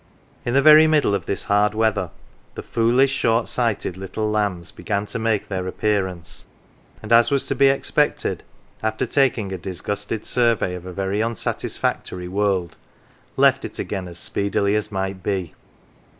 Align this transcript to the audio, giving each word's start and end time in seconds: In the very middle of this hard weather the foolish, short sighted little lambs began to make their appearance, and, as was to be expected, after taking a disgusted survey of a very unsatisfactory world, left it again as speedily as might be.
In 0.45 0.55
the 0.55 0.63
very 0.63 0.87
middle 0.87 1.13
of 1.13 1.27
this 1.27 1.43
hard 1.43 1.75
weather 1.75 2.09
the 2.55 2.63
foolish, 2.63 3.11
short 3.11 3.47
sighted 3.47 3.97
little 3.97 4.31
lambs 4.31 4.71
began 4.71 5.05
to 5.05 5.19
make 5.19 5.47
their 5.47 5.67
appearance, 5.67 6.47
and, 7.03 7.11
as 7.13 7.29
was 7.29 7.45
to 7.45 7.53
be 7.53 7.67
expected, 7.67 8.41
after 8.81 9.05
taking 9.05 9.51
a 9.51 9.59
disgusted 9.59 10.25
survey 10.25 10.73
of 10.73 10.87
a 10.87 10.91
very 10.91 11.21
unsatisfactory 11.21 12.27
world, 12.27 12.77
left 13.37 13.63
it 13.63 13.77
again 13.77 14.07
as 14.07 14.17
speedily 14.17 14.73
as 14.75 14.91
might 14.91 15.21
be. 15.21 15.53